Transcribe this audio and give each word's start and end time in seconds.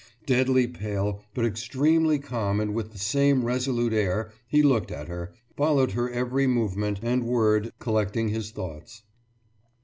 Deadly 0.25 0.65
pale, 0.65 1.21
but 1.35 1.45
externally 1.45 2.17
calm 2.17 2.59
and 2.59 2.73
with 2.73 2.91
the 2.91 2.97
same 2.97 3.45
resolute 3.45 3.93
air, 3.93 4.31
he 4.47 4.63
looked 4.63 4.89
at 4.89 5.07
her, 5.07 5.31
followed 5.55 5.91
her 5.91 6.09
every 6.09 6.47
movement 6.47 6.97
and 7.03 7.23
word, 7.23 7.71
collecting 7.77 8.29
his 8.29 8.49
thoughts. 8.49 9.03